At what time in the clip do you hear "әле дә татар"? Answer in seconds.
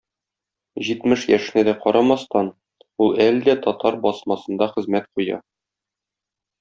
3.27-4.01